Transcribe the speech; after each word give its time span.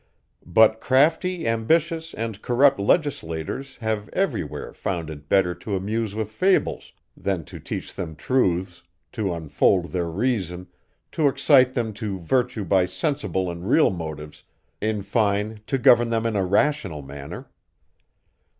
But 0.47 0.79
crafty, 0.81 1.47
ambitious 1.47 2.15
and 2.15 2.41
corrupt 2.41 2.79
legislators, 2.79 3.75
have 3.81 4.09
every 4.13 4.43
where 4.43 4.73
found 4.73 5.11
it 5.11 5.29
better 5.29 5.53
to 5.53 5.75
amuse 5.75 6.15
with 6.15 6.31
fables, 6.31 6.91
than 7.15 7.43
to 7.43 7.59
teach 7.59 7.93
them 7.93 8.15
truths, 8.15 8.81
to 9.11 9.31
unfold 9.31 9.91
their 9.91 10.09
reason, 10.09 10.65
to 11.11 11.27
excite 11.27 11.75
them 11.75 11.93
to 12.01 12.17
virtue 12.19 12.65
by 12.65 12.87
sensible 12.87 13.47
and 13.51 13.69
real 13.69 13.91
motives, 13.91 14.43
in 14.81 15.03
fine, 15.03 15.61
to 15.67 15.77
govern 15.77 16.09
them 16.09 16.25
in 16.25 16.35
a 16.35 16.43
rational 16.45 17.03
manner. 17.03 17.51